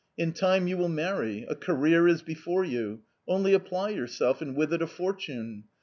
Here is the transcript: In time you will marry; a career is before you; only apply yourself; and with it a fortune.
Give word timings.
In 0.17 0.31
time 0.33 0.65
you 0.67 0.77
will 0.77 0.89
marry; 0.89 1.43
a 1.47 1.53
career 1.53 2.07
is 2.07 2.23
before 2.23 2.65
you; 2.65 3.03
only 3.27 3.53
apply 3.53 3.89
yourself; 3.89 4.41
and 4.41 4.55
with 4.57 4.73
it 4.73 4.81
a 4.81 4.87
fortune. 4.87 5.65